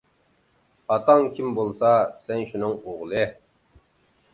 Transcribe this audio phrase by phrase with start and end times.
[0.95, 1.93] ئاتاڭ كىم بولسا،
[2.27, 3.27] سەن شۇنىڭ ئوغلى.